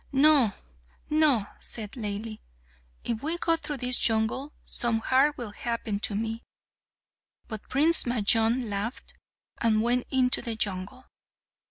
"No, 0.11 0.53
no," 1.11 1.45
said 1.59 1.91
Laili; 1.91 2.39
"if 3.03 3.21
we 3.21 3.37
go 3.37 3.55
through 3.55 3.77
this 3.77 3.99
jungle, 3.99 4.51
some 4.65 4.97
harm 4.99 5.35
will 5.37 5.51
happen 5.51 5.99
to 5.99 6.15
me." 6.15 6.41
But 7.47 7.69
Prince 7.69 8.05
Majnun 8.05 8.67
laughed, 8.67 9.13
and 9.59 9.83
went 9.83 10.07
into 10.09 10.41
the 10.41 10.55
jungle. 10.55 11.05